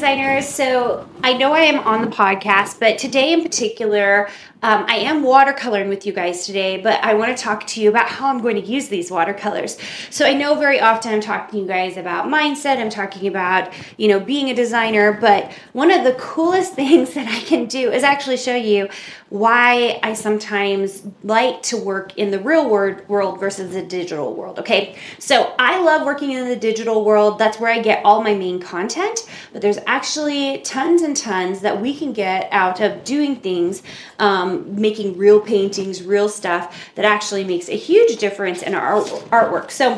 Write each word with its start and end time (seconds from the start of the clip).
Designers. 0.00 0.48
So 0.48 1.06
I 1.22 1.34
know 1.34 1.52
I 1.52 1.60
am 1.60 1.80
on 1.80 2.00
the 2.00 2.06
podcast, 2.06 2.80
but 2.80 2.96
today 2.96 3.34
in 3.34 3.42
particular, 3.42 4.30
um, 4.62 4.84
I 4.88 4.96
am 4.96 5.22
watercoloring 5.22 5.88
with 5.88 6.04
you 6.04 6.12
guys 6.12 6.44
today, 6.44 6.76
but 6.76 7.02
I 7.02 7.14
want 7.14 7.34
to 7.36 7.42
talk 7.42 7.66
to 7.68 7.80
you 7.80 7.88
about 7.88 8.08
how 8.08 8.28
I'm 8.28 8.42
going 8.42 8.56
to 8.56 8.62
use 8.62 8.88
these 8.88 9.10
watercolors. 9.10 9.78
So 10.10 10.26
I 10.26 10.34
know 10.34 10.54
very 10.54 10.80
often 10.80 11.14
I'm 11.14 11.20
talking 11.20 11.60
to 11.60 11.62
you 11.62 11.66
guys 11.66 11.96
about 11.96 12.26
mindset, 12.26 12.76
I'm 12.76 12.90
talking 12.90 13.26
about, 13.26 13.72
you 13.96 14.08
know, 14.08 14.20
being 14.20 14.50
a 14.50 14.54
designer, 14.54 15.12
but 15.12 15.50
one 15.72 15.90
of 15.90 16.04
the 16.04 16.12
coolest 16.14 16.74
things 16.80 17.14
that 17.14 17.26
I 17.26 17.40
can 17.40 17.66
do 17.66 17.90
is 17.90 18.02
actually 18.02 18.36
show 18.36 18.54
you 18.54 18.88
why 19.30 19.98
I 20.02 20.12
sometimes 20.12 21.06
like 21.22 21.62
to 21.62 21.76
work 21.78 22.18
in 22.18 22.30
the 22.30 22.38
real 22.38 22.68
world, 22.68 23.08
world 23.08 23.40
versus 23.40 23.72
the 23.72 23.82
digital 23.82 24.34
world, 24.34 24.58
okay? 24.58 24.96
So 25.18 25.54
I 25.58 25.80
love 25.82 26.04
working 26.04 26.32
in 26.32 26.48
the 26.48 26.56
digital 26.56 27.04
world. 27.04 27.38
That's 27.38 27.58
where 27.58 27.72
I 27.72 27.80
get 27.80 28.04
all 28.04 28.22
my 28.22 28.34
main 28.34 28.60
content, 28.60 29.20
but 29.52 29.62
there's 29.62 29.78
actually 29.90 30.58
tons 30.58 31.02
and 31.02 31.16
tons 31.16 31.62
that 31.62 31.80
we 31.80 31.92
can 31.92 32.12
get 32.12 32.48
out 32.52 32.80
of 32.80 33.02
doing 33.02 33.34
things 33.34 33.82
um, 34.20 34.80
making 34.80 35.18
real 35.18 35.40
paintings, 35.40 36.04
real 36.04 36.28
stuff 36.28 36.92
that 36.94 37.04
actually 37.04 37.42
makes 37.42 37.68
a 37.68 37.76
huge 37.76 38.18
difference 38.18 38.62
in 38.62 38.72
our 38.72 39.02
artwork. 39.02 39.72
So, 39.72 39.96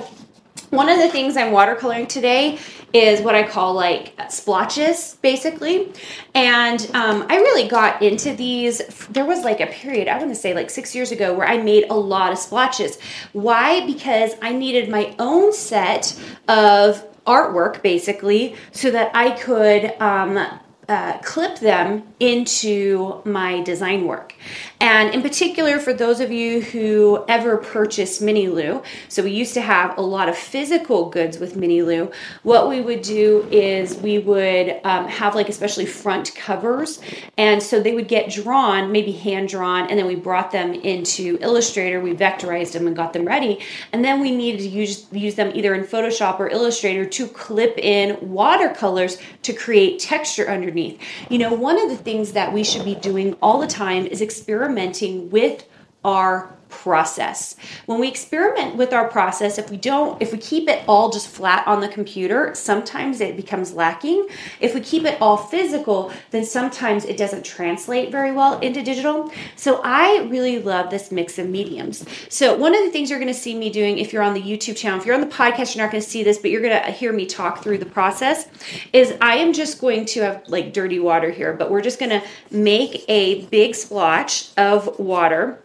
one 0.70 0.88
of 0.88 0.98
the 0.98 1.10
things 1.10 1.36
I'm 1.36 1.52
watercoloring 1.52 2.08
today 2.08 2.58
is 2.94 3.20
what 3.20 3.34
I 3.34 3.42
call 3.42 3.74
like 3.74 4.14
splotches, 4.30 5.18
basically. 5.20 5.92
And 6.34 6.80
um, 6.94 7.26
I 7.28 7.36
really 7.36 7.68
got 7.68 8.00
into 8.00 8.34
these. 8.34 8.78
There 9.10 9.26
was 9.26 9.44
like 9.44 9.60
a 9.60 9.66
period, 9.66 10.08
I 10.08 10.16
want 10.16 10.30
to 10.30 10.34
say 10.34 10.54
like 10.54 10.70
six 10.70 10.94
years 10.94 11.12
ago, 11.12 11.34
where 11.34 11.46
I 11.46 11.58
made 11.58 11.84
a 11.90 11.94
lot 11.94 12.32
of 12.32 12.38
splotches. 12.38 12.98
Why? 13.32 13.84
Because 13.84 14.32
I 14.40 14.54
needed 14.54 14.88
my 14.88 15.14
own 15.18 15.52
set 15.52 16.18
of 16.48 17.04
artwork, 17.26 17.82
basically, 17.82 18.56
so 18.72 18.90
that 18.90 19.10
I 19.14 19.30
could 19.30 19.94
um, 20.00 20.60
uh, 20.88 21.18
clip 21.18 21.58
them 21.60 22.02
into 22.18 23.22
my 23.24 23.60
design 23.62 24.06
work. 24.06 24.34
And 24.80 25.14
in 25.14 25.22
particular, 25.22 25.78
for 25.78 25.92
those 25.92 26.18
of 26.18 26.32
you 26.32 26.60
who 26.60 27.24
ever 27.28 27.56
purchased 27.56 28.20
Miniloo, 28.20 28.84
so 29.08 29.22
we 29.22 29.30
used 29.30 29.54
to 29.54 29.60
have 29.60 29.96
a 29.96 30.00
lot 30.00 30.28
of 30.28 30.36
physical 30.36 31.08
goods 31.08 31.38
with 31.38 31.54
Miniloo, 31.54 32.12
what 32.42 32.68
we 32.68 32.80
would 32.80 33.02
do 33.02 33.46
is 33.52 33.96
we 33.98 34.18
would 34.18 34.80
um, 34.82 35.06
have 35.06 35.36
like 35.36 35.48
especially 35.48 35.86
front 35.86 36.34
covers. 36.34 37.00
And 37.38 37.62
so 37.62 37.80
they 37.80 37.94
would 37.94 38.08
get 38.08 38.30
drawn, 38.30 38.90
maybe 38.90 39.12
hand 39.12 39.48
drawn, 39.48 39.88
and 39.88 39.96
then 39.96 40.06
we 40.06 40.16
brought 40.16 40.50
them 40.50 40.74
into 40.74 41.38
Illustrator, 41.40 42.00
we 42.00 42.12
vectorized 42.12 42.72
them 42.72 42.88
and 42.88 42.96
got 42.96 43.12
them 43.12 43.24
ready. 43.24 43.60
And 43.92 44.04
then 44.04 44.20
we 44.20 44.34
needed 44.34 44.58
to 44.58 44.68
use, 44.68 45.06
use 45.12 45.36
them 45.36 45.52
either 45.54 45.74
in 45.74 45.84
Photoshop 45.84 46.40
or 46.40 46.48
Illustrator 46.48 47.04
to 47.04 47.28
clip 47.28 47.78
in 47.78 48.18
watercolors 48.20 49.18
to 49.42 49.52
create 49.52 50.00
texture 50.00 50.48
underneath. 50.72 51.00
You 51.30 51.38
know, 51.38 51.52
one 51.52 51.80
of 51.80 51.88
the 51.88 51.96
things 51.96 52.32
that 52.32 52.52
we 52.52 52.64
should 52.64 52.84
be 52.84 52.94
doing 52.94 53.36
all 53.42 53.60
the 53.60 53.66
time 53.66 54.06
is 54.06 54.20
experimenting 54.20 55.30
with 55.30 55.64
our 56.04 56.54
process. 56.72 57.54
When 57.86 58.00
we 58.00 58.08
experiment 58.08 58.74
with 58.76 58.92
our 58.92 59.06
process, 59.08 59.58
if 59.58 59.70
we 59.70 59.76
don't, 59.76 60.20
if 60.20 60.32
we 60.32 60.38
keep 60.38 60.68
it 60.68 60.82
all 60.88 61.10
just 61.10 61.28
flat 61.28 61.64
on 61.68 61.80
the 61.80 61.88
computer, 61.88 62.54
sometimes 62.54 63.20
it 63.20 63.36
becomes 63.36 63.74
lacking. 63.74 64.26
If 64.58 64.74
we 64.74 64.80
keep 64.80 65.04
it 65.04 65.20
all 65.20 65.36
physical, 65.36 66.12
then 66.30 66.44
sometimes 66.44 67.04
it 67.04 67.16
doesn't 67.16 67.44
translate 67.44 68.10
very 68.10 68.32
well 68.32 68.58
into 68.60 68.82
digital. 68.82 69.30
So 69.54 69.80
I 69.84 70.26
really 70.30 70.58
love 70.58 70.90
this 70.90 71.12
mix 71.12 71.38
of 71.38 71.48
mediums. 71.48 72.04
So 72.28 72.56
one 72.56 72.74
of 72.74 72.82
the 72.82 72.90
things 72.90 73.10
you're 73.10 73.20
going 73.20 73.32
to 73.32 73.38
see 73.38 73.54
me 73.54 73.70
doing 73.70 73.98
if 73.98 74.12
you're 74.12 74.22
on 74.22 74.34
the 74.34 74.42
YouTube 74.42 74.76
channel, 74.76 74.98
if 74.98 75.06
you're 75.06 75.14
on 75.14 75.20
the 75.20 75.26
podcast, 75.26 75.74
you're 75.74 75.84
not 75.84 75.92
going 75.92 76.02
to 76.02 76.08
see 76.08 76.24
this, 76.24 76.38
but 76.38 76.50
you're 76.50 76.62
going 76.62 76.82
to 76.82 76.90
hear 76.90 77.12
me 77.12 77.26
talk 77.26 77.62
through 77.62 77.78
the 77.78 77.86
process 77.86 78.48
is 78.92 79.14
I 79.20 79.36
am 79.36 79.52
just 79.52 79.80
going 79.80 80.06
to 80.06 80.20
have 80.22 80.42
like 80.48 80.72
dirty 80.72 80.98
water 80.98 81.30
here, 81.30 81.52
but 81.52 81.70
we're 81.70 81.82
just 81.82 81.98
going 81.98 82.10
to 82.10 82.22
make 82.50 83.04
a 83.08 83.44
big 83.46 83.74
splotch 83.74 84.56
of 84.56 84.98
water 84.98 85.62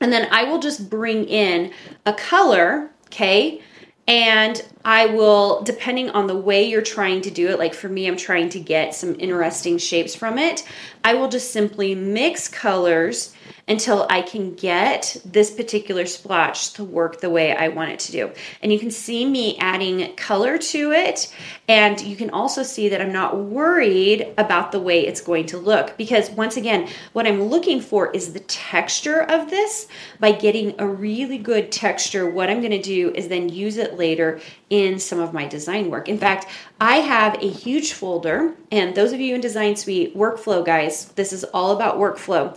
and 0.00 0.12
then 0.12 0.28
I 0.30 0.44
will 0.44 0.58
just 0.58 0.88
bring 0.88 1.24
in 1.26 1.72
a 2.06 2.12
color, 2.12 2.90
okay? 3.06 3.60
And 4.08 4.62
I 4.84 5.06
will, 5.06 5.62
depending 5.62 6.10
on 6.10 6.26
the 6.26 6.36
way 6.36 6.68
you're 6.68 6.80
trying 6.80 7.20
to 7.22 7.30
do 7.30 7.48
it, 7.48 7.58
like 7.58 7.74
for 7.74 7.88
me, 7.88 8.06
I'm 8.06 8.16
trying 8.16 8.48
to 8.50 8.60
get 8.60 8.94
some 8.94 9.14
interesting 9.18 9.78
shapes 9.78 10.14
from 10.14 10.38
it, 10.38 10.66
I 11.04 11.14
will 11.14 11.28
just 11.28 11.50
simply 11.52 11.94
mix 11.94 12.48
colors 12.48 13.34
until 13.68 14.06
I 14.10 14.22
can 14.22 14.54
get 14.54 15.16
this 15.24 15.50
particular 15.50 16.04
splotch 16.04 16.72
to 16.74 16.84
work 16.84 17.20
the 17.20 17.30
way 17.30 17.54
I 17.54 17.68
want 17.68 17.92
it 17.92 18.00
to 18.00 18.12
do. 18.12 18.32
And 18.62 18.72
you 18.72 18.78
can 18.78 18.90
see 18.90 19.24
me 19.24 19.56
adding 19.58 20.14
color 20.16 20.58
to 20.58 20.92
it. 20.92 21.32
And 21.68 22.00
you 22.00 22.16
can 22.16 22.30
also 22.30 22.64
see 22.64 22.88
that 22.88 23.00
I'm 23.00 23.12
not 23.12 23.38
worried 23.38 24.34
about 24.38 24.72
the 24.72 24.80
way 24.80 25.06
it's 25.06 25.20
going 25.20 25.46
to 25.46 25.58
look 25.58 25.96
because 25.96 26.30
once 26.30 26.56
again, 26.56 26.88
what 27.12 27.28
I'm 27.28 27.44
looking 27.44 27.80
for 27.80 28.10
is 28.10 28.32
the 28.32 28.40
texture 28.40 29.22
of 29.22 29.50
this. 29.50 29.86
By 30.18 30.32
getting 30.32 30.74
a 30.80 30.86
really 30.86 31.38
good 31.38 31.70
texture, 31.70 32.28
what 32.28 32.50
I'm 32.50 32.60
going 32.60 32.70
to 32.72 32.82
do 32.82 33.12
is 33.14 33.28
then 33.28 33.48
use 33.48 33.76
it 33.76 33.96
later 33.96 34.40
in 34.70 34.98
some 34.98 35.18
of 35.18 35.34
my 35.34 35.46
design 35.46 35.90
work. 35.90 36.08
In 36.08 36.16
fact, 36.16 36.46
I 36.80 36.96
have 36.96 37.34
a 37.42 37.48
huge 37.48 37.92
folder, 37.92 38.54
and 38.70 38.94
those 38.94 39.12
of 39.12 39.20
you 39.20 39.34
in 39.34 39.40
Design 39.40 39.76
Suite 39.76 40.16
workflow 40.16 40.64
guys, 40.64 41.06
this 41.16 41.32
is 41.32 41.44
all 41.44 41.72
about 41.72 41.98
workflow. 41.98 42.56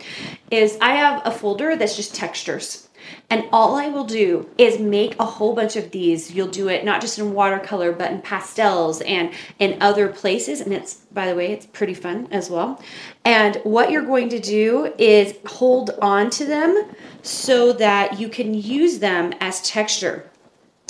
Is 0.52 0.78
I 0.80 0.96
have 0.96 1.22
a 1.26 1.32
folder 1.32 1.76
that's 1.76 1.96
just 1.96 2.16
textures. 2.16 2.88
And 3.30 3.46
all 3.52 3.76
I 3.76 3.88
will 3.88 4.04
do 4.04 4.50
is 4.58 4.80
make 4.80 5.20
a 5.20 5.26
whole 5.26 5.54
bunch 5.54 5.76
of 5.76 5.92
these. 5.92 6.32
You'll 6.32 6.48
do 6.48 6.70
it 6.70 6.86
not 6.86 7.02
just 7.02 7.20
in 7.20 7.34
watercolor, 7.34 7.92
but 7.92 8.12
in 8.12 8.22
pastels 8.22 9.02
and 9.02 9.34
in 9.60 9.82
other 9.82 10.08
places. 10.08 10.62
And 10.62 10.74
it's, 10.74 10.96
by 11.12 11.28
the 11.28 11.36
way, 11.36 11.52
it's 11.52 11.66
pretty 11.66 11.94
fun 11.94 12.28
as 12.32 12.50
well. 12.50 12.82
And 13.26 13.58
what 13.64 13.92
you're 13.92 14.06
going 14.06 14.30
to 14.30 14.40
do 14.40 14.94
is 14.98 15.36
hold 15.46 15.92
on 16.02 16.30
to 16.32 16.46
them 16.46 16.92
so 17.24 17.74
that 17.74 18.20
you 18.20 18.30
can 18.30 18.54
use 18.54 19.00
them 19.00 19.34
as 19.40 19.62
texture. 19.62 20.30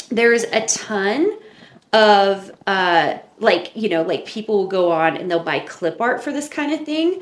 There's 0.10 0.44
a 0.44 0.66
ton 0.66 1.38
of 1.94 2.52
uh, 2.66 3.20
like 3.40 3.72
you 3.76 3.90
know 3.90 4.02
like 4.02 4.26
people 4.26 4.58
will 4.58 4.68
go 4.68 4.92
on 4.92 5.16
and 5.16 5.30
they'll 5.30 5.44
buy 5.44 5.60
clip 5.60 6.02
art 6.02 6.24
for 6.24 6.32
this 6.32 6.50
kind 6.50 6.74
of 6.74 6.86
thing. 6.86 7.22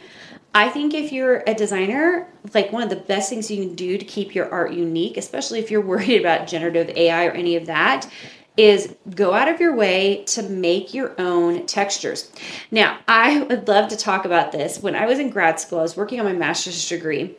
I 0.54 0.70
think 0.70 0.94
if 0.94 1.12
you're 1.12 1.44
a 1.48 1.54
designer 1.54 2.28
like 2.54 2.72
one 2.72 2.84
of 2.84 2.90
the 2.90 2.96
best 2.98 3.30
things 3.30 3.50
you 3.50 3.66
can 3.66 3.76
do 3.76 3.98
to 3.98 4.06
keep 4.06 4.36
your 4.36 4.52
art 4.52 4.74
unique 4.74 5.18
especially 5.18 5.60
if 5.60 5.72
you're 5.72 5.82
worried 5.94 6.20
about 6.20 6.48
generative 6.48 6.90
ai 6.90 7.26
or 7.26 7.32
any 7.32 7.56
of 7.56 7.66
that 7.68 8.10
is 8.58 8.94
go 9.16 9.34
out 9.34 9.48
of 9.48 9.62
your 9.62 9.74
way 9.74 10.26
to 10.26 10.44
make 10.44 10.94
your 10.94 11.16
own 11.20 11.66
textures. 11.66 12.32
Now 12.70 13.00
i 13.08 13.42
would 13.44 13.68
love 13.68 13.90
to 13.90 13.98
talk 13.98 14.26
about 14.26 14.52
this. 14.52 14.82
When 14.82 14.96
i 14.96 15.06
was 15.06 15.20
in 15.20 15.30
grad 15.30 15.60
school 15.60 15.80
i 15.80 15.84
was 15.84 15.98
working 15.98 16.20
on 16.20 16.26
my 16.26 16.34
master's 16.34 16.88
degree. 16.88 17.36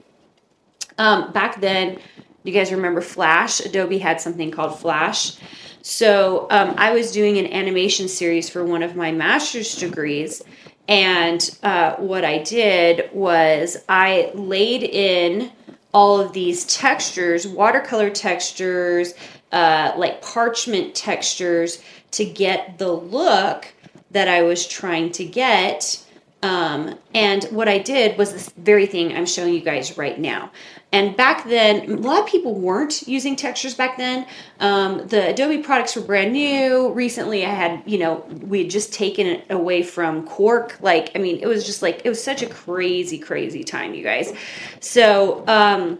Um, 0.99 1.33
back 1.33 1.61
then 1.61 1.99
you 2.45 2.53
guys 2.53 2.73
remember 2.73 3.01
flash 3.01 3.61
adobe 3.61 3.99
had 3.99 4.21
something 4.21 4.51
called 4.51 4.79
flash 4.79 5.37
so 5.83 6.47
um, 6.51 6.75
I 6.79 6.93
was 6.93 7.11
doing 7.11 7.39
an 7.39 7.53
animation 7.53 8.07
series 8.07 8.49
for 8.49 8.65
one 8.65 8.85
of 8.85 8.95
my 8.95 9.11
master's 9.11 9.75
degrees. 9.75 10.43
And 10.89 11.59
uh, 11.65 11.97
what 11.97 12.25
I 12.25 12.39
did 12.39 13.11
was 13.13 13.77
I 13.89 14.31
laid 14.35 14.85
in 14.85 15.51
all 15.93 16.21
of 16.21 16.33
these 16.33 16.65
textures, 16.67 17.47
watercolor 17.47 18.11
textures, 18.11 19.15
uh, 19.51 19.93
like 19.97 20.23
parchment 20.23 20.95
textures, 20.95 21.83
to 22.13 22.25
get 22.25 22.79
the 22.79 22.93
look 22.93 23.67
that 24.13 24.29
I 24.29 24.43
was 24.43 24.67
trying 24.67 25.11
to 25.13 25.25
get 25.25 26.05
Um, 26.43 26.99
and 27.15 27.45
what 27.45 27.69
I 27.69 27.79
did 27.79 28.19
was 28.19 28.33
this 28.33 28.49
very 28.57 28.87
thing 28.87 29.17
I'm 29.17 29.27
showing 29.27 29.55
you 29.55 29.61
guys 29.61 29.97
right 29.97 30.19
now. 30.19 30.51
And 30.91 31.17
back 31.17 31.49
then, 31.49 31.91
a 31.91 31.97
lot 31.97 32.21
of 32.21 32.27
people 32.27 32.55
weren't 32.55 33.07
using 33.09 33.35
textures 33.35 33.75
back 33.75 33.97
then. 33.97 34.27
Um, 34.61 35.07
the 35.07 35.31
Adobe 35.31 35.59
products 35.59 35.97
were 35.97 36.03
brand 36.03 36.33
new. 36.33 36.93
Recently, 36.93 37.47
I 37.47 37.51
had, 37.51 37.83
you 37.87 37.97
know, 37.99 38.27
we 38.43 38.59
had 38.59 38.71
just 38.71 38.93
taken 38.93 39.27
it 39.27 39.47
away 39.51 39.83
from 39.83 40.27
Quark. 40.27 40.77
Like, 40.83 41.13
I 41.15 41.19
mean, 41.19 41.39
it 41.41 41.47
was 41.47 41.65
just 41.65 41.81
like, 41.81 42.03
it 42.05 42.09
was 42.09 42.23
such 42.23 42.43
a 42.43 42.47
crazy, 42.47 43.19
crazy 43.19 43.65
time, 43.65 43.95
you 43.95 44.03
guys. 44.03 44.35
So, 44.81 45.45
um, 45.47 45.99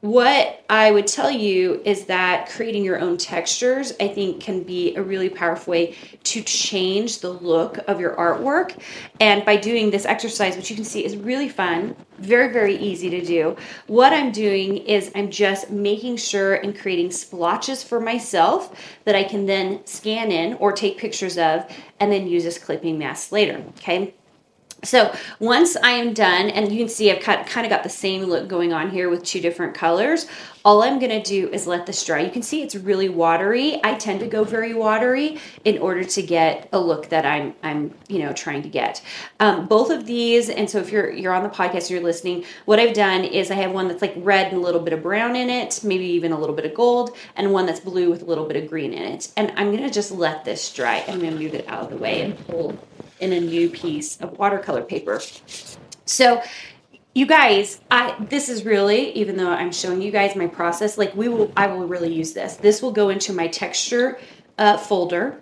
what 0.00 0.64
I 0.70 0.90
would 0.90 1.06
tell 1.06 1.30
you 1.30 1.82
is 1.84 2.06
that 2.06 2.48
creating 2.48 2.84
your 2.84 2.98
own 2.98 3.18
textures, 3.18 3.92
I 4.00 4.08
think, 4.08 4.40
can 4.40 4.62
be 4.62 4.94
a 4.96 5.02
really 5.02 5.28
powerful 5.28 5.72
way 5.72 5.94
to 6.24 6.42
change 6.42 7.20
the 7.20 7.28
look 7.28 7.78
of 7.86 8.00
your 8.00 8.16
artwork. 8.16 8.80
And 9.20 9.44
by 9.44 9.56
doing 9.56 9.90
this 9.90 10.06
exercise, 10.06 10.56
which 10.56 10.70
you 10.70 10.76
can 10.76 10.86
see 10.86 11.04
is 11.04 11.18
really 11.18 11.50
fun, 11.50 11.96
very, 12.18 12.50
very 12.50 12.76
easy 12.76 13.10
to 13.10 13.20
do, 13.20 13.56
what 13.88 14.14
I'm 14.14 14.32
doing 14.32 14.78
is 14.78 15.10
I'm 15.14 15.30
just 15.30 15.70
making 15.70 16.16
sure 16.16 16.54
and 16.54 16.78
creating 16.78 17.10
splotches 17.10 17.82
for 17.82 18.00
myself 18.00 18.74
that 19.04 19.14
I 19.14 19.24
can 19.24 19.44
then 19.44 19.84
scan 19.84 20.32
in 20.32 20.54
or 20.54 20.72
take 20.72 20.96
pictures 20.96 21.36
of 21.36 21.70
and 21.98 22.10
then 22.10 22.26
use 22.26 22.46
as 22.46 22.58
clipping 22.58 22.98
masks 22.98 23.32
later. 23.32 23.62
Okay. 23.78 24.14
So 24.82 25.14
once 25.38 25.76
I 25.76 25.90
am 25.92 26.14
done, 26.14 26.48
and 26.48 26.72
you 26.72 26.78
can 26.78 26.88
see 26.88 27.10
I've 27.10 27.22
kind 27.22 27.66
of 27.66 27.70
got 27.70 27.82
the 27.82 27.90
same 27.90 28.22
look 28.24 28.48
going 28.48 28.72
on 28.72 28.90
here 28.90 29.10
with 29.10 29.22
two 29.22 29.40
different 29.40 29.74
colors, 29.74 30.26
all 30.64 30.82
I'm 30.82 30.98
going 30.98 31.10
to 31.10 31.22
do 31.22 31.48
is 31.50 31.66
let 31.66 31.86
this 31.86 32.04
dry. 32.04 32.20
You 32.20 32.30
can 32.30 32.42
see 32.42 32.62
it's 32.62 32.74
really 32.74 33.08
watery. 33.08 33.80
I 33.82 33.94
tend 33.94 34.20
to 34.20 34.26
go 34.26 34.44
very 34.44 34.74
watery 34.74 35.38
in 35.64 35.78
order 35.78 36.04
to 36.04 36.22
get 36.22 36.68
a 36.72 36.78
look 36.78 37.08
that 37.08 37.24
I'm, 37.24 37.54
I'm 37.62 37.94
you 38.08 38.18
know, 38.18 38.32
trying 38.32 38.62
to 38.62 38.68
get. 38.68 39.02
Um, 39.38 39.66
both 39.66 39.90
of 39.90 40.06
these, 40.06 40.50
and 40.50 40.68
so 40.68 40.78
if 40.78 40.92
you're 40.92 41.10
you're 41.10 41.32
on 41.32 41.42
the 41.42 41.48
podcast 41.48 41.90
you're 41.90 42.02
listening, 42.02 42.44
what 42.66 42.78
I've 42.78 42.94
done 42.94 43.24
is 43.24 43.50
I 43.50 43.54
have 43.54 43.72
one 43.72 43.88
that's 43.88 44.02
like 44.02 44.14
red 44.16 44.52
and 44.52 44.56
a 44.56 44.64
little 44.64 44.80
bit 44.80 44.92
of 44.92 45.02
brown 45.02 45.36
in 45.36 45.48
it, 45.48 45.80
maybe 45.82 46.04
even 46.04 46.32
a 46.32 46.38
little 46.38 46.54
bit 46.54 46.66
of 46.66 46.74
gold, 46.74 47.16
and 47.36 47.52
one 47.52 47.66
that's 47.66 47.80
blue 47.80 48.10
with 48.10 48.22
a 48.22 48.26
little 48.26 48.46
bit 48.46 48.62
of 48.62 48.68
green 48.68 48.92
in 48.92 49.02
it. 49.02 49.32
And 49.36 49.52
I'm 49.56 49.70
going 49.70 49.82
to 49.82 49.90
just 49.90 50.10
let 50.10 50.44
this 50.44 50.72
dry. 50.72 51.04
I'm 51.08 51.20
to 51.20 51.30
move 51.30 51.54
it 51.54 51.66
out 51.68 51.84
of 51.84 51.90
the 51.90 51.96
way 51.96 52.22
and 52.22 52.46
pull 52.46 52.78
in 53.20 53.32
a 53.32 53.40
new 53.40 53.68
piece 53.68 54.20
of 54.20 54.38
watercolor 54.38 54.82
paper. 54.82 55.20
So 56.04 56.42
you 57.14 57.26
guys, 57.26 57.80
I 57.90 58.14
this 58.20 58.48
is 58.48 58.64
really 58.64 59.12
even 59.12 59.36
though 59.36 59.50
I'm 59.50 59.72
showing 59.72 60.00
you 60.00 60.10
guys 60.10 60.36
my 60.36 60.46
process, 60.46 60.96
like 60.96 61.14
we 61.14 61.28
will 61.28 61.52
I 61.56 61.66
will 61.66 61.86
really 61.86 62.12
use 62.12 62.32
this. 62.32 62.56
This 62.56 62.82
will 62.82 62.92
go 62.92 63.08
into 63.08 63.32
my 63.32 63.48
texture 63.48 64.18
uh, 64.58 64.76
folder. 64.76 65.40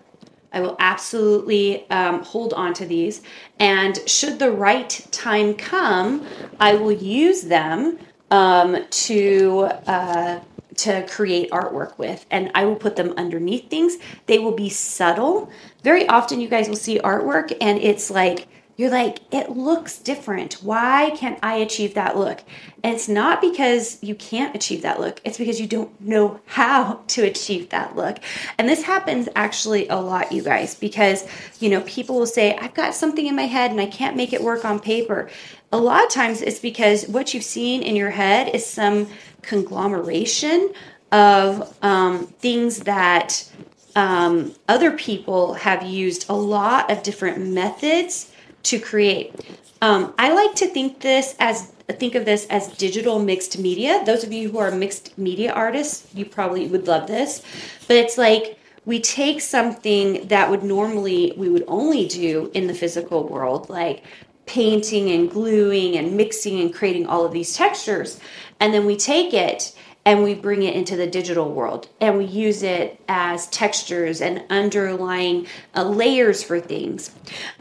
I 0.51 0.61
will 0.63 0.77
absolutely 0.79 1.89
um, 1.91 2.23
hold 2.23 2.55
on 2.55 2.73
to 2.75 2.87
these, 2.87 3.21
and 3.59 3.99
should 4.09 4.39
the 4.39 4.51
right 4.51 4.89
time 5.11 5.55
come, 5.55 6.27
I 6.59 6.75
will 6.75 6.93
use 6.93 7.43
them 7.43 7.99
um, 8.31 8.87
to 8.89 9.69
uh, 9.87 10.41
to 10.79 11.05
create 11.09 11.51
artwork 11.51 11.99
with 11.99 12.25
and 12.31 12.51
I 12.55 12.65
will 12.65 12.77
put 12.77 12.97
them 12.97 13.13
underneath 13.17 13.69
things. 13.69 13.97
They 14.27 14.39
will 14.39 14.53
be 14.53 14.69
subtle. 14.69 15.51
Very 15.89 16.07
often 16.07 16.39
you 16.39 16.49
guys 16.49 16.69
will 16.69 16.77
see 16.77 16.99
artwork 16.99 17.57
and 17.63 17.79
it's 17.79 18.11
like 18.11 18.47
you're 18.77 18.91
like 18.91 19.21
it 19.33 19.49
looks 19.49 19.97
different. 19.97 20.63
Why 20.63 21.15
can't 21.17 21.39
I 21.43 21.55
achieve 21.55 21.95
that 21.95 22.15
look? 22.15 22.43
And 22.85 22.95
it's 22.95 23.09
not 23.09 23.41
because 23.41 23.97
you 24.03 24.15
can't 24.15 24.55
achieve 24.55 24.83
that 24.83 25.01
look. 25.01 25.19
It's 25.25 25.39
because 25.39 25.59
you 25.59 25.67
don't 25.67 25.99
know 25.99 26.41
how 26.45 27.01
to 27.07 27.23
achieve 27.23 27.71
that 27.71 27.97
look. 27.97 28.19
And 28.59 28.69
this 28.69 28.83
happens 28.83 29.31
actually 29.35 29.89
a 29.89 29.97
lot 29.97 30.31
you 30.31 30.43
guys 30.43 30.75
because 30.75 31.27
you 31.59 31.71
know 31.71 31.81
people 31.87 32.17
will 32.17 32.27
say 32.27 32.55
I've 32.59 32.75
got 32.75 32.95
something 32.95 33.27
in 33.27 33.35
my 33.35 33.47
head 33.47 33.71
and 33.71 33.81
I 33.81 33.87
can't 33.87 34.15
make 34.15 34.35
it 34.35 34.43
work 34.43 34.67
on 34.67 34.81
paper. 34.81 35.31
A 35.73 35.79
lot 35.79 36.05
of 36.05 36.11
times 36.11 36.43
it's 36.43 36.59
because 36.59 37.09
what 37.09 37.33
you've 37.33 37.45
seen 37.45 37.83
in 37.83 37.97
your 37.97 38.11
head 38.11 38.55
is 38.55 38.67
some 38.67 39.09
conglomeration 39.41 40.71
of 41.13 41.75
um, 41.81 42.27
things 42.27 42.81
that 42.81 43.51
um, 43.97 44.55
other 44.69 44.93
people 44.93 45.55
have 45.55 45.83
used 45.83 46.29
a 46.29 46.35
lot 46.35 46.91
of 46.91 47.03
different 47.03 47.39
methods 47.39 48.33
to 48.65 48.79
create. 48.79 49.35
Um, 49.81 50.15
I 50.19 50.33
like 50.33 50.55
to 50.57 50.67
think 50.67 51.01
this 51.01 51.35
as 51.39 51.73
think 51.93 52.15
of 52.15 52.25
this 52.27 52.47
as 52.51 52.69
digital 52.77 53.19
mixed 53.19 53.59
media. 53.59 54.03
Those 54.05 54.23
of 54.23 54.33
you 54.33 54.51
who 54.51 54.59
are 54.59 54.71
mixed 54.71 55.17
media 55.17 55.53
artists, 55.53 56.07
you 56.15 56.27
probably 56.27 56.67
would 56.67 56.87
love 56.87 57.07
this. 57.07 57.43
But 57.87 57.97
it's 57.97 58.19
like 58.19 58.59
we 58.85 59.01
take 59.01 59.41
something 59.41 60.29
that 60.29 60.51
would 60.51 60.63
normally 60.63 61.33
we 61.37 61.49
would 61.49 61.65
only 61.67 62.07
do 62.07 62.51
in 62.55 62.67
the 62.67 62.75
physical 62.75 63.27
world, 63.27 63.71
like 63.71 64.05
painting 64.47 65.11
and 65.11 65.31
gluing 65.31 65.97
and 65.97 66.17
mixing 66.17 66.61
and 66.61 66.75
creating 66.75 67.07
all 67.07 67.25
of 67.25 67.33
these 67.33 67.55
textures. 67.55 68.21
And 68.61 68.75
then 68.75 68.87
we 68.87 68.97
take 68.97 69.33
it 69.33 69.75
and 70.09 70.23
we 70.23 70.33
bring 70.33 70.63
it 70.63 70.75
into 70.75 70.97
the 70.97 71.07
digital 71.07 71.53
world 71.53 71.87
and 72.01 72.17
we 72.17 72.25
use 72.25 72.63
it 72.63 72.99
as 73.09 73.47
textures 73.49 74.23
and 74.23 74.43
underlying 74.49 75.47
uh, 75.77 75.83
layers 75.85 76.43
for 76.43 76.59
things. 76.59 77.11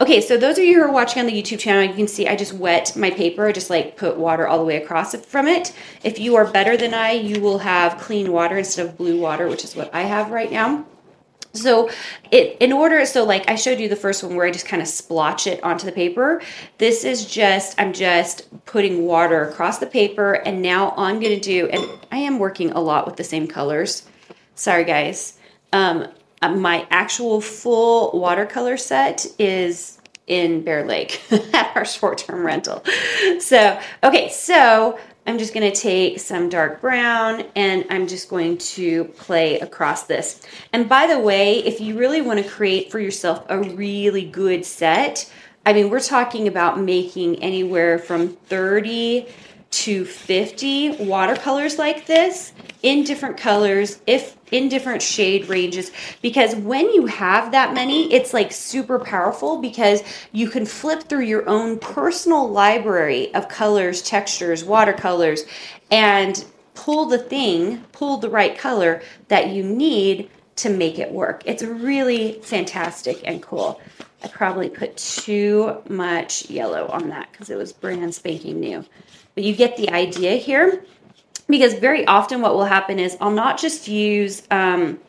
Okay, 0.00 0.22
so 0.22 0.38
those 0.38 0.56
of 0.56 0.64
you 0.64 0.76
who 0.76 0.88
are 0.88 0.90
watching 0.90 1.20
on 1.20 1.26
the 1.26 1.42
YouTube 1.42 1.58
channel, 1.58 1.82
you 1.82 1.92
can 1.92 2.08
see 2.08 2.26
I 2.26 2.36
just 2.36 2.54
wet 2.54 2.96
my 2.96 3.10
paper. 3.10 3.46
I 3.46 3.52
just 3.52 3.68
like 3.68 3.98
put 3.98 4.16
water 4.16 4.48
all 4.48 4.56
the 4.56 4.64
way 4.64 4.82
across 4.82 5.14
from 5.26 5.46
it. 5.46 5.74
If 6.02 6.18
you 6.18 6.36
are 6.36 6.50
better 6.50 6.78
than 6.78 6.94
I, 6.94 7.10
you 7.12 7.42
will 7.42 7.58
have 7.58 8.00
clean 8.00 8.32
water 8.32 8.56
instead 8.56 8.86
of 8.86 8.96
blue 8.96 9.20
water, 9.20 9.46
which 9.46 9.62
is 9.62 9.76
what 9.76 9.94
I 9.94 10.04
have 10.04 10.30
right 10.30 10.50
now. 10.50 10.86
So 11.62 11.90
it 12.30 12.56
in 12.60 12.72
order 12.72 13.04
so 13.06 13.24
like 13.24 13.48
I 13.48 13.54
showed 13.54 13.80
you 13.80 13.88
the 13.88 13.96
first 13.96 14.22
one 14.22 14.34
where 14.36 14.46
I 14.46 14.50
just 14.50 14.66
kind 14.66 14.82
of 14.82 14.88
splotch 14.88 15.46
it 15.46 15.62
onto 15.62 15.86
the 15.86 15.92
paper. 15.92 16.40
This 16.78 17.04
is 17.04 17.26
just 17.26 17.78
I'm 17.80 17.92
just 17.92 18.48
putting 18.66 19.04
water 19.04 19.48
across 19.48 19.78
the 19.78 19.86
paper 19.86 20.34
and 20.34 20.62
now 20.62 20.94
I'm 20.96 21.20
going 21.20 21.34
to 21.34 21.40
do 21.40 21.68
and 21.68 21.86
I 22.10 22.18
am 22.18 22.38
working 22.38 22.72
a 22.72 22.80
lot 22.80 23.06
with 23.06 23.16
the 23.16 23.24
same 23.24 23.46
colors. 23.46 24.06
Sorry 24.54 24.84
guys. 24.84 25.38
Um 25.72 26.08
uh, 26.40 26.50
my 26.50 26.86
actual 26.90 27.40
full 27.40 28.18
watercolor 28.18 28.76
set 28.76 29.26
is 29.38 29.98
in 30.28 30.62
Bear 30.62 30.84
Lake 30.84 31.20
at 31.52 31.72
our 31.74 31.84
short 31.84 32.18
term 32.18 32.44
rental. 32.44 32.84
So, 33.40 33.80
okay, 34.04 34.28
so 34.28 34.98
I'm 35.28 35.36
just 35.36 35.52
going 35.52 35.70
to 35.70 35.78
take 35.78 36.20
some 36.20 36.48
dark 36.48 36.80
brown 36.80 37.44
and 37.54 37.84
I'm 37.90 38.08
just 38.08 38.30
going 38.30 38.56
to 38.56 39.04
play 39.04 39.60
across 39.60 40.04
this. 40.04 40.40
And 40.72 40.88
by 40.88 41.06
the 41.06 41.18
way, 41.18 41.58
if 41.58 41.82
you 41.82 41.98
really 41.98 42.22
want 42.22 42.42
to 42.42 42.48
create 42.48 42.90
for 42.90 42.98
yourself 42.98 43.44
a 43.50 43.60
really 43.60 44.24
good 44.24 44.64
set, 44.64 45.30
I 45.66 45.74
mean, 45.74 45.90
we're 45.90 46.00
talking 46.00 46.48
about 46.48 46.80
making 46.80 47.42
anywhere 47.42 47.98
from 47.98 48.28
30 48.28 49.26
to 49.70 50.06
50 50.06 51.04
watercolors 51.04 51.78
like 51.78 52.06
this 52.06 52.54
in 52.82 53.04
different 53.04 53.36
colors 53.36 54.00
if 54.06 54.36
in 54.50 54.68
different 54.68 55.02
shade 55.02 55.48
ranges. 55.48 55.90
Because 56.22 56.54
when 56.56 56.92
you 56.92 57.06
have 57.06 57.52
that 57.52 57.74
many 57.74 58.12
it's 58.12 58.32
like 58.32 58.52
super 58.52 58.98
powerful 58.98 59.58
because 59.58 60.02
you 60.32 60.48
can 60.48 60.64
flip 60.64 61.02
through 61.04 61.24
your 61.24 61.48
own 61.48 61.78
personal 61.78 62.48
library 62.48 63.34
of 63.34 63.48
colors 63.48 64.02
textures 64.02 64.64
watercolors 64.64 65.44
and 65.90 66.44
pull 66.74 67.06
the 67.06 67.18
thing 67.18 67.78
pull 67.92 68.18
the 68.18 68.30
right 68.30 68.56
color 68.56 69.02
that 69.28 69.48
you 69.48 69.62
need 69.62 70.30
to 70.58 70.68
make 70.70 70.98
it 70.98 71.12
work. 71.12 71.42
It's 71.46 71.62
really 71.62 72.40
fantastic 72.42 73.20
and 73.24 73.40
cool. 73.42 73.80
I 74.22 74.28
probably 74.28 74.68
put 74.68 74.96
too 74.96 75.80
much 75.88 76.50
yellow 76.50 76.88
on 76.88 77.08
that 77.10 77.30
because 77.30 77.48
it 77.48 77.56
was 77.56 77.72
brand 77.72 78.14
spanking 78.14 78.58
new. 78.58 78.84
But 79.36 79.44
you 79.44 79.54
get 79.54 79.76
the 79.76 79.90
idea 79.90 80.34
here 80.36 80.84
because 81.48 81.74
very 81.74 82.06
often 82.06 82.40
what 82.40 82.54
will 82.54 82.64
happen 82.64 82.98
is 82.98 83.16
I'll 83.20 83.30
not 83.30 83.58
just 83.58 83.88
use 83.88 84.42
um, 84.50 85.00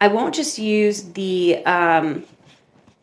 I 0.00 0.08
won't 0.08 0.34
just 0.34 0.58
use 0.58 1.02
the 1.12 1.64
um, 1.64 2.24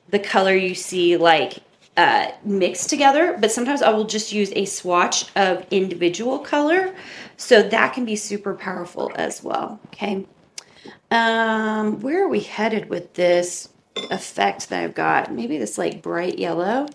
the 0.10 0.20
color 0.20 0.56
you 0.56 0.76
see 0.76 1.18
like 1.18 1.60
uh, 1.96 2.32
mixed 2.44 2.90
together, 2.90 3.38
but 3.40 3.52
sometimes 3.52 3.82
I 3.82 3.92
will 3.92 4.06
just 4.06 4.32
use 4.32 4.52
a 4.56 4.66
swatch 4.66 5.26
of 5.36 5.66
individual 5.70 6.40
color, 6.40 6.94
so 7.38 7.62
that 7.62 7.94
can 7.94 8.06
be 8.06 8.16
super 8.16 8.54
powerful 8.54 9.12
as 9.16 9.44
well. 9.44 9.80
Okay, 9.88 10.26
um, 11.12 12.00
where 12.02 12.24
are 12.24 12.30
we 12.30 12.42
headed 12.42 12.90
with 12.90 13.14
this 13.14 13.70
effect 14.10 14.70
that 14.70 14.84
I've 14.84 14.96
got? 14.96 15.32
Maybe 15.32 15.58
this 15.58 15.78
like 15.78 16.02
bright 16.02 16.40
yellow. 16.40 16.88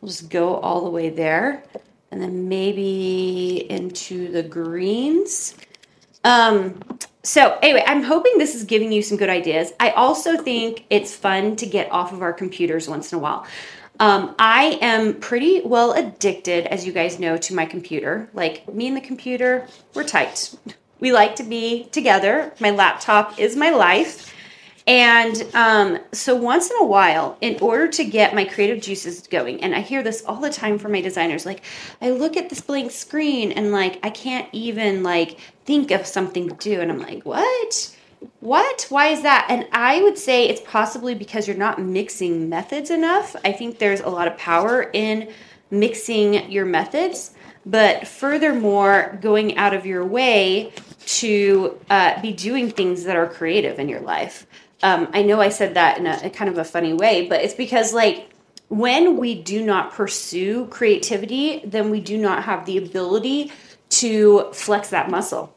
We'll 0.00 0.10
just 0.10 0.30
go 0.30 0.56
all 0.56 0.84
the 0.84 0.90
way 0.90 1.08
there 1.08 1.64
and 2.14 2.22
then 2.22 2.48
maybe 2.48 3.66
into 3.68 4.30
the 4.30 4.40
greens. 4.40 5.56
Um, 6.22 6.80
so 7.24 7.58
anyway, 7.60 7.82
I'm 7.88 8.04
hoping 8.04 8.38
this 8.38 8.54
is 8.54 8.62
giving 8.62 8.92
you 8.92 9.02
some 9.02 9.18
good 9.18 9.28
ideas. 9.28 9.72
I 9.80 9.90
also 9.90 10.36
think 10.36 10.84
it's 10.90 11.12
fun 11.12 11.56
to 11.56 11.66
get 11.66 11.90
off 11.90 12.12
of 12.12 12.22
our 12.22 12.32
computers 12.32 12.88
once 12.88 13.12
in 13.12 13.18
a 13.18 13.20
while. 13.20 13.44
Um, 13.98 14.36
I 14.38 14.78
am 14.80 15.14
pretty 15.14 15.62
well 15.64 15.92
addicted, 15.94 16.66
as 16.68 16.86
you 16.86 16.92
guys 16.92 17.18
know, 17.18 17.36
to 17.36 17.52
my 17.52 17.66
computer. 17.66 18.30
Like 18.32 18.72
me 18.72 18.86
and 18.86 18.96
the 18.96 19.00
computer, 19.00 19.66
we're 19.94 20.04
tight. 20.04 20.54
We 21.00 21.10
like 21.10 21.34
to 21.36 21.42
be 21.42 21.88
together. 21.90 22.52
My 22.60 22.70
laptop 22.70 23.40
is 23.40 23.56
my 23.56 23.70
life. 23.70 24.32
And 24.86 25.46
um, 25.54 25.98
so 26.12 26.34
once 26.34 26.70
in 26.70 26.76
a 26.78 26.84
while, 26.84 27.38
in 27.40 27.58
order 27.60 27.88
to 27.88 28.04
get 28.04 28.34
my 28.34 28.44
creative 28.44 28.82
juices 28.82 29.26
going, 29.26 29.62
and 29.62 29.74
I 29.74 29.80
hear 29.80 30.02
this 30.02 30.22
all 30.26 30.36
the 30.36 30.50
time 30.50 30.78
from 30.78 30.92
my 30.92 31.00
designers, 31.00 31.46
like 31.46 31.62
I 32.02 32.10
look 32.10 32.36
at 32.36 32.50
this 32.50 32.60
blank 32.60 32.90
screen 32.90 33.52
and 33.52 33.72
like 33.72 33.98
I 34.02 34.10
can't 34.10 34.48
even 34.52 35.02
like 35.02 35.38
think 35.64 35.90
of 35.90 36.06
something 36.06 36.50
to 36.50 36.54
do, 36.56 36.80
and 36.80 36.92
I'm 36.92 36.98
like, 36.98 37.24
what? 37.24 37.96
What? 38.40 38.86
Why 38.90 39.08
is 39.08 39.22
that? 39.22 39.46
And 39.48 39.66
I 39.72 40.02
would 40.02 40.18
say 40.18 40.48
it's 40.48 40.60
possibly 40.60 41.14
because 41.14 41.48
you're 41.48 41.56
not 41.56 41.80
mixing 41.80 42.50
methods 42.50 42.90
enough. 42.90 43.36
I 43.44 43.52
think 43.52 43.78
there's 43.78 44.00
a 44.00 44.08
lot 44.08 44.28
of 44.28 44.36
power 44.36 44.90
in 44.92 45.32
mixing 45.70 46.50
your 46.50 46.66
methods, 46.66 47.32
but 47.64 48.06
furthermore, 48.06 49.18
going 49.22 49.56
out 49.56 49.72
of 49.72 49.86
your 49.86 50.04
way 50.04 50.72
to 51.06 51.78
uh, 51.90 52.20
be 52.20 52.32
doing 52.32 52.70
things 52.70 53.04
that 53.04 53.16
are 53.16 53.26
creative 53.26 53.78
in 53.78 53.88
your 53.88 54.00
life. 54.00 54.46
Um, 54.84 55.08
I 55.12 55.22
know 55.22 55.40
I 55.40 55.48
said 55.48 55.74
that 55.74 55.98
in 55.98 56.06
a, 56.06 56.20
a 56.24 56.30
kind 56.30 56.50
of 56.50 56.58
a 56.58 56.64
funny 56.64 56.92
way, 56.92 57.26
but 57.26 57.40
it's 57.40 57.54
because, 57.54 57.94
like, 57.94 58.28
when 58.68 59.16
we 59.16 59.34
do 59.34 59.64
not 59.64 59.92
pursue 59.92 60.66
creativity, 60.66 61.62
then 61.64 61.90
we 61.90 62.00
do 62.00 62.18
not 62.18 62.44
have 62.44 62.66
the 62.66 62.76
ability 62.78 63.50
to 63.88 64.50
flex 64.52 64.90
that 64.90 65.10
muscle, 65.10 65.54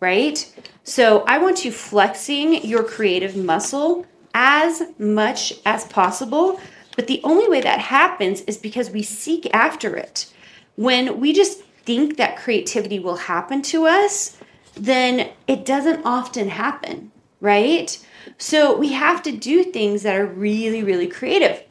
right? 0.00 0.38
So 0.84 1.24
I 1.26 1.38
want 1.38 1.64
you 1.64 1.72
flexing 1.72 2.64
your 2.64 2.84
creative 2.84 3.36
muscle 3.36 4.06
as 4.32 4.82
much 4.98 5.54
as 5.66 5.84
possible. 5.86 6.60
But 6.94 7.06
the 7.06 7.20
only 7.24 7.48
way 7.48 7.60
that 7.60 7.80
happens 7.80 8.42
is 8.42 8.56
because 8.56 8.90
we 8.90 9.02
seek 9.02 9.48
after 9.52 9.96
it. 9.96 10.32
When 10.76 11.20
we 11.20 11.32
just 11.32 11.62
think 11.84 12.16
that 12.16 12.36
creativity 12.36 12.98
will 12.98 13.16
happen 13.16 13.62
to 13.62 13.86
us, 13.86 14.36
then 14.74 15.30
it 15.46 15.64
doesn't 15.64 16.04
often 16.04 16.48
happen, 16.48 17.10
right? 17.40 18.04
So 18.36 18.76
we 18.76 18.92
have 18.92 19.22
to 19.24 19.32
do 19.32 19.64
things 19.64 20.02
that 20.02 20.16
are 20.16 20.26
really, 20.26 20.82
really 20.82 21.06
creative. 21.06 21.62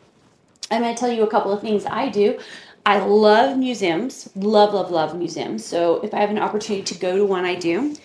I'm 0.72 0.82
going 0.82 0.94
to 0.94 1.00
tell 1.00 1.12
you 1.12 1.24
a 1.24 1.30
couple 1.30 1.52
of 1.52 1.62
things 1.62 1.86
I 1.86 2.10
do. 2.10 2.40
I 2.86 3.00
love 3.00 3.58
museums, 3.58 4.30
love, 4.36 4.74
love, 4.74 4.92
love 4.92 5.18
museums. 5.18 5.66
So 5.66 6.02
if 6.02 6.14
I 6.14 6.20
have 6.20 6.30
an 6.30 6.40
opportunity 6.40 6.84
to 6.84 7.00
go 7.00 7.18
to 7.18 7.26
one, 7.26 7.46
I 7.46 7.56
do. 7.56 7.96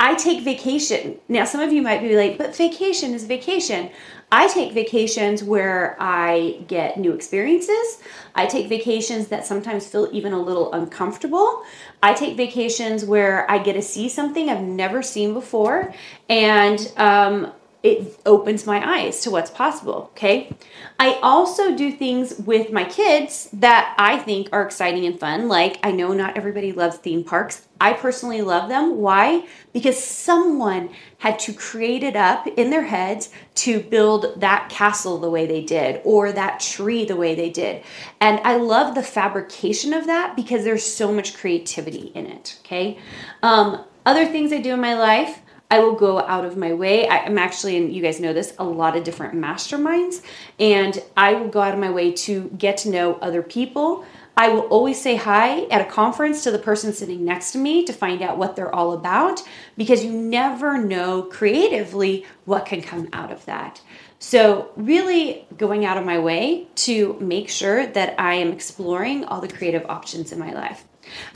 I 0.00 0.14
take 0.14 0.44
vacation. 0.44 1.18
Now, 1.28 1.44
some 1.44 1.60
of 1.60 1.72
you 1.72 1.82
might 1.82 2.00
be 2.00 2.16
like, 2.16 2.38
but 2.38 2.54
vacation 2.54 3.14
is 3.14 3.24
vacation. 3.24 3.90
I 4.30 4.46
take 4.48 4.72
vacations 4.72 5.42
where 5.42 5.96
I 5.98 6.62
get 6.68 6.98
new 6.98 7.12
experiences. 7.12 8.02
I 8.34 8.46
take 8.46 8.68
vacations 8.68 9.28
that 9.28 9.46
sometimes 9.46 9.86
feel 9.86 10.08
even 10.12 10.32
a 10.32 10.40
little 10.40 10.72
uncomfortable. 10.72 11.64
I 12.02 12.12
take 12.12 12.36
vacations 12.36 13.04
where 13.04 13.50
I 13.50 13.58
get 13.58 13.72
to 13.72 13.82
see 13.82 14.08
something 14.08 14.50
I've 14.50 14.62
never 14.62 15.02
seen 15.02 15.32
before. 15.32 15.94
And 16.28 16.92
um, 16.96 17.52
it 17.82 18.20
opens 18.26 18.66
my 18.66 18.98
eyes 18.98 19.22
to 19.22 19.30
what's 19.30 19.50
possible. 19.50 20.10
Okay. 20.12 20.54
I 20.98 21.18
also 21.22 21.76
do 21.76 21.90
things 21.90 22.38
with 22.38 22.72
my 22.72 22.84
kids 22.84 23.48
that 23.52 23.94
I 23.98 24.18
think 24.18 24.48
are 24.52 24.62
exciting 24.62 25.06
and 25.06 25.18
fun. 25.18 25.48
Like, 25.48 25.78
I 25.82 25.92
know 25.92 26.12
not 26.12 26.36
everybody 26.36 26.72
loves 26.72 26.96
theme 26.96 27.24
parks. 27.24 27.67
I 27.80 27.92
personally 27.92 28.42
love 28.42 28.68
them. 28.68 28.96
Why? 28.96 29.46
Because 29.72 30.02
someone 30.02 30.90
had 31.18 31.38
to 31.40 31.52
create 31.52 32.02
it 32.02 32.16
up 32.16 32.46
in 32.46 32.70
their 32.70 32.84
heads 32.84 33.30
to 33.56 33.80
build 33.80 34.40
that 34.40 34.68
castle 34.68 35.18
the 35.18 35.30
way 35.30 35.46
they 35.46 35.62
did 35.62 36.00
or 36.04 36.32
that 36.32 36.60
tree 36.60 37.04
the 37.04 37.16
way 37.16 37.34
they 37.34 37.50
did. 37.50 37.82
And 38.20 38.40
I 38.40 38.56
love 38.56 38.94
the 38.94 39.02
fabrication 39.02 39.92
of 39.92 40.06
that 40.06 40.34
because 40.36 40.64
there's 40.64 40.84
so 40.84 41.12
much 41.12 41.36
creativity 41.36 42.12
in 42.14 42.26
it. 42.26 42.58
Okay. 42.64 42.98
Um, 43.42 43.84
other 44.04 44.26
things 44.26 44.52
I 44.52 44.60
do 44.60 44.74
in 44.74 44.80
my 44.80 44.94
life. 44.94 45.42
I 45.70 45.80
will 45.80 45.94
go 45.94 46.20
out 46.20 46.46
of 46.46 46.56
my 46.56 46.72
way. 46.72 47.06
I, 47.06 47.18
am 47.26 47.36
actually, 47.36 47.76
and 47.76 47.94
you 47.94 48.00
guys 48.00 48.20
know 48.20 48.32
this, 48.32 48.54
a 48.58 48.64
lot 48.64 48.96
of 48.96 49.04
different 49.04 49.34
masterminds, 49.34 50.22
and 50.58 51.02
I 51.14 51.34
will 51.34 51.48
go 51.48 51.60
out 51.60 51.74
of 51.74 51.78
my 51.78 51.90
way 51.90 52.12
to 52.12 52.48
get 52.56 52.78
to 52.78 52.90
know 52.90 53.16
other 53.16 53.42
people. 53.42 54.06
I 54.38 54.50
will 54.50 54.60
always 54.60 55.02
say 55.02 55.16
hi 55.16 55.64
at 55.64 55.80
a 55.80 55.84
conference 55.84 56.44
to 56.44 56.52
the 56.52 56.60
person 56.60 56.92
sitting 56.92 57.24
next 57.24 57.50
to 57.52 57.58
me 57.58 57.84
to 57.84 57.92
find 57.92 58.22
out 58.22 58.38
what 58.38 58.54
they're 58.54 58.72
all 58.72 58.92
about 58.92 59.42
because 59.76 60.04
you 60.04 60.12
never 60.12 60.78
know 60.78 61.22
creatively 61.22 62.24
what 62.44 62.64
can 62.64 62.80
come 62.80 63.08
out 63.12 63.32
of 63.32 63.44
that. 63.46 63.80
So, 64.20 64.70
really 64.76 65.44
going 65.56 65.84
out 65.84 65.96
of 65.96 66.06
my 66.06 66.20
way 66.20 66.68
to 66.76 67.16
make 67.20 67.48
sure 67.48 67.84
that 67.84 68.14
I 68.16 68.34
am 68.34 68.52
exploring 68.52 69.24
all 69.24 69.40
the 69.40 69.48
creative 69.48 69.84
options 69.88 70.30
in 70.30 70.38
my 70.38 70.52
life. 70.52 70.84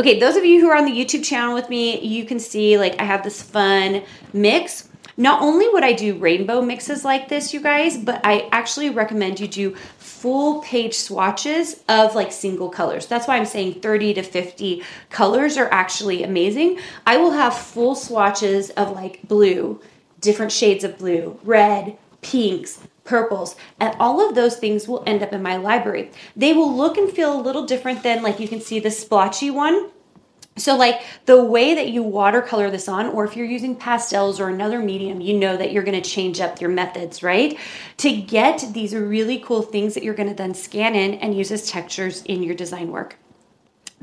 Okay, 0.01 0.19
those 0.19 0.37
of 0.37 0.45
you 0.45 0.61
who 0.61 0.69
are 0.69 0.77
on 0.77 0.85
the 0.85 0.93
YouTube 0.93 1.25
channel 1.25 1.55
with 1.55 1.69
me, 1.69 2.01
you 2.01 2.25
can 2.25 2.39
see 2.39 2.79
like 2.79 3.01
I 3.01 3.05
have 3.05 3.23
this 3.25 3.43
fun 3.43 4.03
mix. 4.33 4.89
Not 5.17 5.43
only 5.43 5.69
would 5.69 5.85
I 5.85 5.93
do 5.93 6.17
rainbow 6.17 6.63
mixes 6.63 7.05
like 7.05 7.29
this, 7.29 7.53
you 7.53 7.61
guys, 7.61 7.99
but 7.99 8.21
I 8.25 8.49
actually 8.51 8.89
recommend 8.91 9.41
you 9.41 9.47
do 9.47 9.75
full 9.99 10.63
page 10.63 10.95
swatches 10.95 11.83
of 11.89 12.15
like 12.15 12.33
single 12.33 12.71
colors. 12.71 13.07
That's 13.07 13.29
why 13.29 13.37
I'm 13.37 13.45
saying 13.45 13.81
30 13.81 14.15
to 14.15 14.23
50 14.23 14.83
colors 15.11 15.59
are 15.59 15.69
actually 15.71 16.23
amazing. 16.23 16.79
I 17.07 17.19
will 17.19 17.33
have 17.33 17.55
full 17.55 17.95
swatches 17.95 18.71
of 18.71 18.93
like 18.93 19.21
blue, 19.29 19.81
different 20.21 20.53
shades 20.53 20.85
of 20.85 20.97
blue, 20.97 21.39
red, 21.45 21.99
pinks, 22.23 22.79
purples, 23.05 23.57
and 23.81 23.95
all 23.99 24.27
of 24.27 24.35
those 24.35 24.57
things 24.57 24.87
will 24.87 25.03
end 25.07 25.23
up 25.23 25.33
in 25.33 25.43
my 25.43 25.57
library. 25.57 26.11
They 26.37 26.53
will 26.53 26.75
look 26.75 26.97
and 26.97 27.11
feel 27.11 27.39
a 27.39 27.41
little 27.41 27.67
different 27.67 28.03
than, 28.03 28.23
like, 28.23 28.41
you 28.41 28.49
can 28.49 28.61
see 28.61 28.79
the 28.79 28.91
splotchy 28.91 29.51
one. 29.51 29.91
So, 30.57 30.77
like 30.77 31.01
the 31.25 31.43
way 31.43 31.75
that 31.75 31.89
you 31.89 32.03
watercolor 32.03 32.71
this 32.71 32.87
on, 32.87 33.07
or 33.07 33.25
if 33.25 33.37
you're 33.37 33.47
using 33.47 33.75
pastels 33.75 34.39
or 34.39 34.49
another 34.49 34.81
medium, 34.81 35.23
you 35.23 35.39
know 35.39 35.57
that 35.57 35.73
you're 35.73 35.83
going 35.83 36.01
to 36.01 36.09
change 36.09 36.41
up 36.41 36.61
your 36.61 36.69
methods, 36.69 37.23
right? 37.23 37.59
To 37.99 38.15
get 38.15 38.63
these 38.73 38.95
really 38.95 39.39
cool 39.39 39.63
things 39.63 39.95
that 39.95 40.05
you're 40.05 40.13
going 40.13 40.29
to 40.29 40.35
then 40.35 40.53
scan 40.53 40.95
in 40.95 41.15
and 41.15 41.35
use 41.35 41.51
as 41.51 41.71
textures 41.71 42.23
in 42.25 42.43
your 42.43 42.55
design 42.55 42.91
work. 42.91 43.17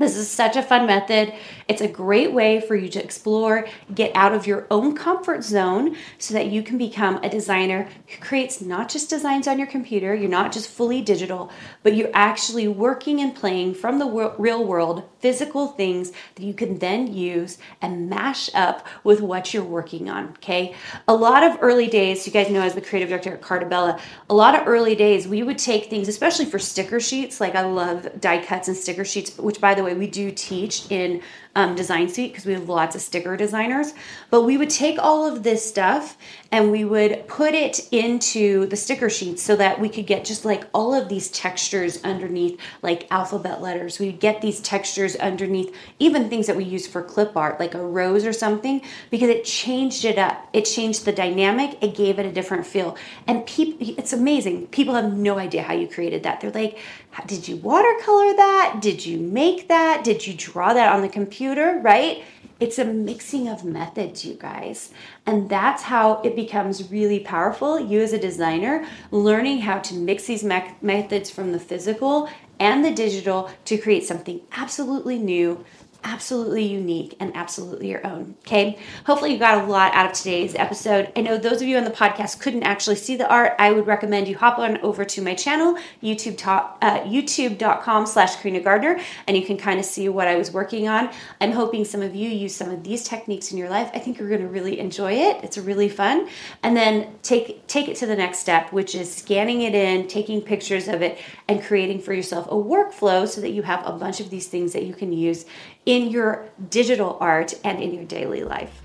This 0.00 0.16
is 0.16 0.30
such 0.30 0.56
a 0.56 0.62
fun 0.62 0.86
method. 0.86 1.34
It's 1.68 1.82
a 1.82 1.86
great 1.86 2.32
way 2.32 2.58
for 2.58 2.74
you 2.74 2.88
to 2.88 3.04
explore, 3.04 3.68
get 3.94 4.10
out 4.14 4.32
of 4.32 4.46
your 4.46 4.66
own 4.70 4.96
comfort 4.96 5.44
zone 5.44 5.94
so 6.16 6.32
that 6.32 6.46
you 6.46 6.62
can 6.62 6.78
become 6.78 7.20
a 7.22 7.28
designer 7.28 7.86
who 8.06 8.18
creates 8.18 8.62
not 8.62 8.88
just 8.88 9.10
designs 9.10 9.46
on 9.46 9.58
your 9.58 9.66
computer, 9.66 10.14
you're 10.14 10.30
not 10.30 10.52
just 10.52 10.70
fully 10.70 11.02
digital, 11.02 11.52
but 11.82 11.94
you're 11.94 12.10
actually 12.14 12.66
working 12.66 13.20
and 13.20 13.34
playing 13.34 13.74
from 13.74 13.98
the 13.98 14.34
real 14.38 14.64
world, 14.64 15.02
physical 15.18 15.66
things 15.66 16.12
that 16.34 16.44
you 16.44 16.54
can 16.54 16.78
then 16.78 17.12
use 17.12 17.58
and 17.82 18.08
mash 18.08 18.48
up 18.54 18.86
with 19.04 19.20
what 19.20 19.52
you're 19.52 19.62
working 19.62 20.08
on. 20.08 20.28
Okay. 20.30 20.74
A 21.08 21.14
lot 21.14 21.44
of 21.44 21.58
early 21.60 21.88
days, 21.88 22.26
you 22.26 22.32
guys 22.32 22.48
know 22.48 22.62
as 22.62 22.74
the 22.74 22.80
creative 22.80 23.10
director 23.10 23.34
at 23.34 23.42
Carta 23.42 23.66
Bella, 23.66 24.00
a 24.30 24.34
lot 24.34 24.58
of 24.58 24.66
early 24.66 24.94
days 24.94 25.28
we 25.28 25.42
would 25.42 25.58
take 25.58 25.90
things, 25.90 26.08
especially 26.08 26.46
for 26.46 26.58
sticker 26.58 27.00
sheets. 27.00 27.38
Like 27.38 27.54
I 27.54 27.66
love 27.66 28.18
die 28.18 28.42
cuts 28.42 28.66
and 28.66 28.74
sticker 28.74 29.04
sheets, 29.04 29.36
which 29.36 29.60
by 29.60 29.74
the 29.74 29.84
way, 29.84 29.89
way, 29.90 29.98
we 29.98 30.06
do 30.06 30.30
teach 30.30 30.90
in 30.90 31.22
um, 31.54 31.74
Design 31.74 32.08
Suite 32.08 32.32
because 32.32 32.46
we 32.46 32.52
have 32.52 32.68
lots 32.68 32.94
of 32.94 33.02
sticker 33.02 33.36
designers. 33.36 33.92
But 34.30 34.42
we 34.42 34.56
would 34.56 34.70
take 34.70 34.98
all 34.98 35.26
of 35.26 35.42
this 35.42 35.66
stuff 35.66 36.16
and 36.52 36.70
we 36.70 36.84
would 36.84 37.26
put 37.28 37.54
it 37.54 37.88
into 37.92 38.66
the 38.66 38.76
sticker 38.76 39.10
sheets 39.10 39.42
so 39.42 39.56
that 39.56 39.80
we 39.80 39.88
could 39.88 40.06
get 40.06 40.24
just 40.24 40.44
like 40.44 40.64
all 40.72 40.94
of 40.94 41.08
these 41.08 41.28
textures 41.30 42.02
underneath, 42.04 42.58
like 42.82 43.06
alphabet 43.10 43.60
letters. 43.60 43.98
We'd 43.98 44.20
get 44.20 44.40
these 44.40 44.60
textures 44.60 45.16
underneath 45.16 45.74
even 45.98 46.28
things 46.28 46.46
that 46.46 46.56
we 46.56 46.64
use 46.64 46.86
for 46.86 47.02
clip 47.02 47.36
art, 47.36 47.60
like 47.60 47.74
a 47.74 47.84
rose 47.84 48.24
or 48.24 48.32
something, 48.32 48.82
because 49.10 49.28
it 49.28 49.44
changed 49.44 50.04
it 50.04 50.18
up. 50.18 50.48
It 50.52 50.62
changed 50.62 51.04
the 51.04 51.12
dynamic, 51.12 51.78
it 51.82 51.94
gave 51.94 52.18
it 52.18 52.26
a 52.26 52.32
different 52.32 52.66
feel. 52.66 52.96
And 53.26 53.46
people, 53.46 53.94
it's 53.98 54.12
amazing. 54.12 54.68
People 54.68 54.94
have 54.94 55.12
no 55.12 55.38
idea 55.38 55.62
how 55.62 55.74
you 55.74 55.88
created 55.88 56.22
that. 56.24 56.40
They're 56.40 56.50
like, 56.50 56.78
did 57.26 57.46
you 57.48 57.56
watercolor 57.56 58.34
that? 58.36 58.78
Did 58.80 59.04
you 59.04 59.18
make 59.18 59.68
that? 59.68 60.04
Did 60.04 60.26
you 60.26 60.34
draw 60.34 60.72
that 60.72 60.92
on 60.92 61.02
the 61.02 61.08
computer? 61.40 61.80
Right? 61.80 62.22
It's 62.60 62.78
a 62.78 62.84
mixing 62.84 63.48
of 63.48 63.64
methods, 63.64 64.26
you 64.26 64.34
guys. 64.34 64.92
And 65.24 65.48
that's 65.48 65.84
how 65.84 66.20
it 66.20 66.36
becomes 66.36 66.90
really 66.90 67.20
powerful. 67.20 67.80
You, 67.80 68.02
as 68.02 68.12
a 68.12 68.18
designer, 68.18 68.86
learning 69.10 69.60
how 69.60 69.78
to 69.78 69.94
mix 69.94 70.26
these 70.26 70.44
me- 70.44 70.74
methods 70.82 71.30
from 71.30 71.52
the 71.52 71.58
physical 71.58 72.28
and 72.58 72.84
the 72.84 72.92
digital 72.92 73.50
to 73.64 73.78
create 73.78 74.04
something 74.04 74.42
absolutely 74.52 75.18
new, 75.18 75.64
absolutely 76.04 76.64
unique 76.64 77.16
and 77.20 77.34
absolutely 77.36 77.88
your 77.88 78.06
own. 78.06 78.34
Okay. 78.46 78.78
Hopefully, 79.06 79.32
you 79.32 79.38
got 79.38 79.64
a 79.64 79.66
lot 79.66 79.94
out 79.94 80.06
of 80.06 80.12
today's 80.12 80.54
episode. 80.54 81.12
I 81.16 81.20
know 81.20 81.38
those 81.38 81.62
of 81.62 81.68
you 81.68 81.76
on 81.76 81.84
the 81.84 81.90
podcast 81.90 82.40
couldn't 82.40 82.62
actually 82.62 82.96
see 82.96 83.16
the 83.16 83.28
art. 83.28 83.54
I 83.58 83.72
would 83.72 83.86
recommend 83.86 84.28
you 84.28 84.36
hop 84.36 84.58
on 84.58 84.78
over 84.78 85.04
to 85.04 85.22
my 85.22 85.34
channel, 85.34 85.78
YouTube 86.02 86.40
uh, 86.46 87.00
youtube.com 87.00 88.06
slash 88.06 88.36
Carina 88.36 88.60
Gardner, 88.60 89.00
and 89.26 89.36
you 89.36 89.44
can 89.44 89.56
kind 89.56 89.78
of 89.78 89.84
see 89.84 90.08
what 90.08 90.28
I 90.28 90.36
was 90.36 90.50
working 90.52 90.88
on. 90.88 91.10
I'm 91.40 91.52
hoping 91.52 91.84
some 91.84 92.02
of 92.02 92.14
you 92.14 92.28
use 92.28 92.54
some 92.54 92.70
of 92.70 92.82
these 92.82 93.04
techniques 93.04 93.52
in 93.52 93.58
your 93.58 93.68
life. 93.68 93.90
I 93.94 93.98
think 93.98 94.18
you're 94.18 94.28
going 94.28 94.40
to 94.40 94.48
really 94.48 94.78
enjoy 94.78 95.12
it. 95.12 95.42
It's 95.42 95.58
really 95.58 95.88
fun. 95.88 96.28
And 96.62 96.76
then 96.76 97.14
take 97.22 97.66
take 97.66 97.88
it 97.88 97.96
to 97.96 98.06
the 98.06 98.16
next 98.16 98.38
step, 98.38 98.72
which 98.72 98.94
is 98.94 99.12
scanning 99.12 99.62
it 99.62 99.74
in, 99.74 100.08
taking 100.08 100.40
pictures 100.40 100.88
of 100.88 101.02
it, 101.02 101.18
and 101.48 101.62
creating 101.62 102.00
for 102.00 102.12
yourself 102.12 102.46
a 102.46 102.54
workflow 102.54 103.26
so 103.26 103.40
that 103.40 103.50
you 103.50 103.62
have 103.62 103.86
a 103.86 103.92
bunch 103.92 104.20
of 104.20 104.30
these 104.30 104.48
things 104.48 104.72
that 104.72 104.84
you 104.84 104.94
can 104.94 105.12
use 105.12 105.44
in 105.90 106.08
your 106.08 106.48
digital 106.68 107.18
art 107.20 107.52
and 107.64 107.82
in 107.82 107.92
your 107.92 108.04
daily 108.04 108.44
life. 108.44 108.82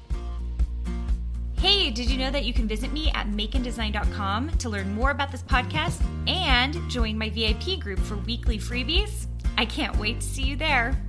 Hey, 1.55 1.91
did 1.91 2.09
you 2.09 2.17
know 2.17 2.31
that 2.31 2.45
you 2.45 2.51
can 2.53 2.67
visit 2.67 2.91
me 2.91 3.11
at 3.13 3.27
makeanddesign.com 3.27 4.49
to 4.57 4.69
learn 4.69 4.91
more 4.95 5.11
about 5.11 5.31
this 5.31 5.43
podcast 5.43 6.03
and 6.27 6.73
join 6.89 7.15
my 7.15 7.29
VIP 7.29 7.79
group 7.79 7.99
for 7.99 8.15
weekly 8.17 8.57
freebies? 8.57 9.27
I 9.55 9.65
can't 9.65 9.95
wait 9.97 10.21
to 10.21 10.25
see 10.25 10.41
you 10.41 10.55
there. 10.55 10.99